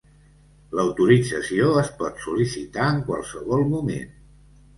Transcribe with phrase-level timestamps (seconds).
[0.77, 4.11] L'autorització es pot sol·licitar en qualsevol moment.